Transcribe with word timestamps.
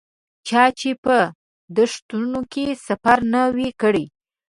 چا 0.47 0.63
چې 0.79 0.89
په 1.03 1.17
دښتونو 1.77 2.39
کې 2.51 2.65
سفر 2.87 3.17
نه 3.33 3.41
وي 3.55 3.69
کړی. 3.81 4.05